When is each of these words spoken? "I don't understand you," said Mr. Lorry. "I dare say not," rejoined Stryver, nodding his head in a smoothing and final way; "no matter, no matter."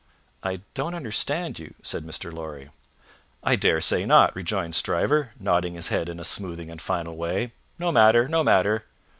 "I 0.41 0.61
don't 0.73 0.95
understand 0.95 1.59
you," 1.59 1.75
said 1.83 2.03
Mr. 2.03 2.33
Lorry. 2.33 2.71
"I 3.43 3.55
dare 3.55 3.79
say 3.79 4.03
not," 4.03 4.35
rejoined 4.35 4.73
Stryver, 4.73 5.31
nodding 5.39 5.75
his 5.75 5.89
head 5.89 6.09
in 6.09 6.19
a 6.19 6.23
smoothing 6.23 6.71
and 6.71 6.81
final 6.81 7.15
way; 7.15 7.51
"no 7.77 7.91
matter, 7.91 8.27
no 8.27 8.43
matter." 8.43 8.85